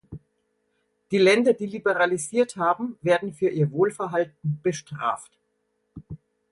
Die 1.11 1.19
Länder, 1.19 1.53
die 1.53 1.67
liberalisiert 1.67 2.55
haben, 2.57 2.97
werden 3.03 3.33
für 3.35 3.49
ihr 3.49 3.69
Wohlverhalten 3.69 4.59
bestraft. 4.63 5.37